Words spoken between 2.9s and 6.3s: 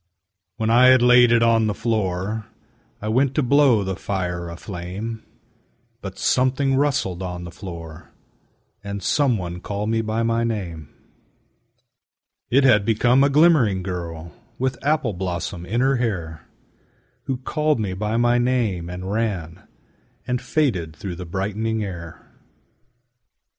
I went to blow the fire aflame, But